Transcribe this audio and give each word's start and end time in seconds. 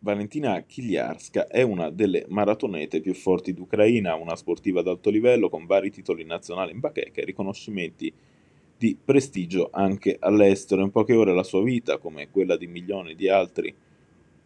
Valentina 0.00 0.60
Chiliarska 0.62 1.48
è 1.48 1.62
una 1.62 1.90
delle 1.90 2.24
maratonete 2.28 3.00
più 3.00 3.14
forti 3.14 3.52
d'Ucraina, 3.52 4.14
una 4.14 4.36
sportiva 4.36 4.78
ad 4.78 4.86
alto 4.86 5.10
livello 5.10 5.48
con 5.48 5.66
vari 5.66 5.90
titoli 5.90 6.24
nazionali 6.24 6.70
in 6.70 6.78
bacheca 6.78 7.20
e 7.20 7.24
riconoscimenti 7.24 8.12
di 8.76 8.96
prestigio 9.04 9.70
anche 9.72 10.16
all'estero. 10.20 10.82
In 10.82 10.92
poche 10.92 11.14
ore 11.14 11.34
la 11.34 11.42
sua 11.42 11.64
vita, 11.64 11.98
come 11.98 12.30
quella 12.30 12.56
di 12.56 12.68
milioni 12.68 13.16
di 13.16 13.28
altri 13.28 13.74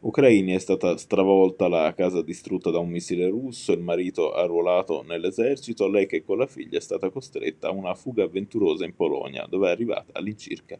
ucraini, 0.00 0.52
è 0.52 0.58
stata 0.58 0.98
stravolta, 0.98 1.66
la 1.66 1.94
casa 1.94 2.20
distrutta 2.20 2.70
da 2.70 2.78
un 2.78 2.90
missile 2.90 3.26
russo, 3.30 3.72
il 3.72 3.80
marito 3.80 4.34
arruolato 4.34 5.02
nell'esercito, 5.02 5.88
lei 5.88 6.06
che 6.06 6.22
con 6.24 6.36
la 6.36 6.46
figlia 6.46 6.76
è 6.76 6.82
stata 6.82 7.08
costretta 7.08 7.68
a 7.68 7.72
una 7.72 7.94
fuga 7.94 8.24
avventurosa 8.24 8.84
in 8.84 8.94
Polonia, 8.94 9.46
dove 9.48 9.68
è 9.68 9.70
arrivata 9.70 10.12
all'incirca 10.12 10.78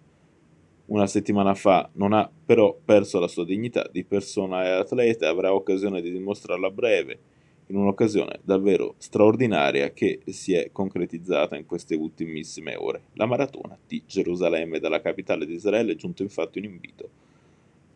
una 0.89 1.07
settimana 1.07 1.55
fa, 1.55 1.89
non 1.95 2.13
ha 2.13 2.31
però 2.45 2.77
perso 2.85 3.19
la 3.19 3.29
sua 3.29 3.45
dignità 3.45 3.89
di 3.91 4.05
persona 4.05 4.65
e 4.65 4.69
atleta 4.71 5.27
e 5.27 5.29
avrà 5.29 5.53
occasione 5.53 6.01
di 6.01 6.11
dimostrarla 6.11 6.67
a 6.67 6.71
breve, 6.71 7.19
in 7.67 7.77
un'occasione 7.77 8.41
davvero 8.43 8.95
straordinaria 8.99 9.93
che 9.93 10.21
si 10.27 10.55
è 10.55 10.71
concretizzata 10.73 11.57
in 11.57 11.67
queste 11.67 11.95
ultimissime 11.95 12.77
ore. 12.77 13.03
La 13.15 13.27
maratona 13.27 13.77
di 13.87 14.03
Gerusalemme 14.07 14.79
dalla 14.79 15.01
capitale 15.01 15.45
di 15.45 15.55
Israele 15.55 15.93
è 15.93 15.97
giunto 15.97 16.23
infatti 16.23 16.59
un 16.59 16.65
invito 16.65 17.11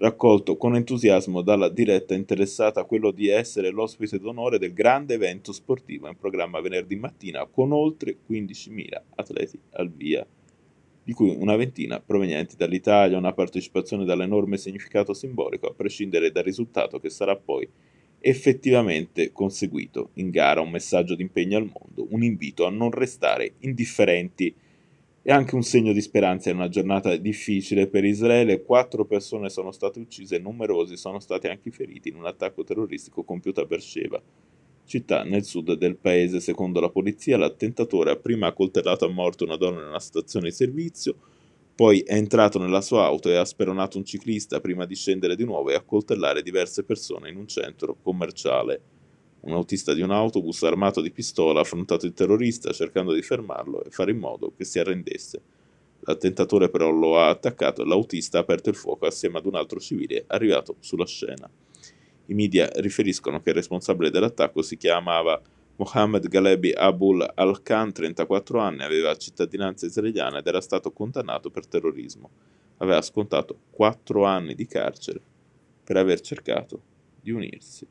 raccolto 0.02 0.56
con 0.56 0.74
entusiasmo 0.74 1.42
dalla 1.42 1.68
diretta 1.68 2.14
interessata 2.14 2.82
quello 2.82 3.12
di 3.12 3.28
essere 3.28 3.70
l'ospite 3.70 4.18
d'onore 4.18 4.58
del 4.58 4.72
grande 4.72 5.14
evento 5.14 5.52
sportivo 5.52 6.08
in 6.08 6.16
programma 6.16 6.60
venerdì 6.60 6.96
mattina 6.96 7.46
con 7.46 7.70
oltre 7.70 8.16
15.000 8.28 9.00
atleti 9.14 9.60
al 9.74 9.88
via 9.88 10.26
di 11.04 11.12
cui 11.12 11.34
una 11.36 11.56
ventina 11.56 12.00
provenienti 12.00 12.56
dall'Italia, 12.56 13.18
una 13.18 13.32
partecipazione 13.32 14.04
dall'enorme 14.04 14.56
significato 14.56 15.14
simbolico, 15.14 15.66
a 15.66 15.74
prescindere 15.74 16.30
dal 16.30 16.44
risultato 16.44 17.00
che 17.00 17.10
sarà 17.10 17.36
poi 17.36 17.68
effettivamente 18.20 19.32
conseguito. 19.32 20.10
In 20.14 20.30
gara, 20.30 20.60
un 20.60 20.70
messaggio 20.70 21.14
di 21.14 21.22
impegno 21.22 21.58
al 21.58 21.64
mondo, 21.72 22.06
un 22.10 22.22
invito 22.22 22.66
a 22.66 22.70
non 22.70 22.90
restare 22.90 23.54
indifferenti. 23.60 24.54
E 25.24 25.30
anche 25.30 25.54
un 25.54 25.62
segno 25.62 25.92
di 25.92 26.00
speranza 26.00 26.50
in 26.50 26.56
una 26.56 26.68
giornata 26.68 27.14
difficile 27.16 27.86
per 27.86 28.04
Israele. 28.04 28.62
Quattro 28.62 29.04
persone 29.04 29.50
sono 29.50 29.70
state 29.70 30.00
uccise 30.00 30.36
e 30.36 30.38
numerosi 30.40 30.96
sono 30.96 31.20
stati 31.20 31.46
anche 31.46 31.70
feriti 31.70 32.08
in 32.08 32.16
un 32.16 32.26
attacco 32.26 32.64
terroristico 32.64 33.22
compiuto 33.22 33.60
a 33.60 33.64
Beersheba 33.64 34.20
città 34.92 35.22
nel 35.22 35.44
sud 35.44 35.72
del 35.72 35.96
paese. 35.96 36.38
Secondo 36.40 36.78
la 36.78 36.90
polizia, 36.90 37.38
l'attentatore 37.38 38.10
ha 38.10 38.16
prima 38.16 38.48
accoltellato 38.48 39.06
a 39.06 39.10
morte 39.10 39.44
una 39.44 39.56
donna 39.56 39.80
in 39.80 39.88
una 39.88 39.98
stazione 39.98 40.50
di 40.50 40.54
servizio, 40.54 41.16
poi 41.74 42.00
è 42.00 42.14
entrato 42.14 42.58
nella 42.58 42.82
sua 42.82 43.04
auto 43.04 43.30
e 43.30 43.36
ha 43.36 43.44
speronato 43.46 43.96
un 43.96 44.04
ciclista 44.04 44.60
prima 44.60 44.84
di 44.84 44.94
scendere 44.94 45.34
di 45.34 45.44
nuovo 45.44 45.70
e 45.70 45.74
accoltellare 45.74 46.42
diverse 46.42 46.84
persone 46.84 47.30
in 47.30 47.36
un 47.36 47.48
centro 47.48 47.96
commerciale. 48.02 48.80
Un 49.40 49.54
autista 49.54 49.94
di 49.94 50.02
un 50.02 50.10
autobus 50.10 50.62
armato 50.62 51.00
di 51.00 51.10
pistola 51.10 51.60
ha 51.60 51.62
affrontato 51.62 52.04
il 52.04 52.12
terrorista 52.12 52.70
cercando 52.72 53.14
di 53.14 53.22
fermarlo 53.22 53.82
e 53.84 53.90
fare 53.90 54.10
in 54.10 54.18
modo 54.18 54.52
che 54.54 54.64
si 54.64 54.78
arrendesse. 54.78 55.40
L'attentatore 56.00 56.68
però 56.68 56.90
lo 56.90 57.18
ha 57.18 57.30
attaccato 57.30 57.82
e 57.82 57.86
l'autista 57.86 58.36
ha 58.36 58.42
aperto 58.42 58.68
il 58.68 58.76
fuoco 58.76 59.06
assieme 59.06 59.38
ad 59.38 59.46
un 59.46 59.54
altro 59.54 59.80
civile 59.80 60.24
arrivato 60.26 60.76
sulla 60.80 61.06
scena. 61.06 61.50
I 62.32 62.34
media 62.34 62.66
riferiscono 62.76 63.42
che 63.42 63.50
il 63.50 63.56
responsabile 63.56 64.08
dell'attacco 64.08 64.62
si 64.62 64.78
chiamava 64.78 65.38
Mohammed 65.76 66.28
Galebi 66.28 66.72
Abul 66.72 67.30
Al-Khan, 67.34 67.92
34 67.92 68.58
anni, 68.58 68.82
aveva 68.82 69.14
cittadinanza 69.16 69.84
israeliana 69.84 70.38
ed 70.38 70.46
era 70.46 70.62
stato 70.62 70.92
condannato 70.92 71.50
per 71.50 71.66
terrorismo. 71.66 72.30
Aveva 72.78 73.02
scontato 73.02 73.58
4 73.72 74.24
anni 74.24 74.54
di 74.54 74.66
carcere 74.66 75.20
per 75.84 75.98
aver 75.98 76.22
cercato 76.22 76.80
di 77.20 77.32
unirsi 77.32 77.86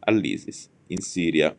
all'ISIS 0.00 0.68
in 0.88 0.98
Siria. 0.98 1.56